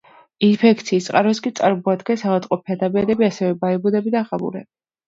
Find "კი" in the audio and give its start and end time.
1.47-1.53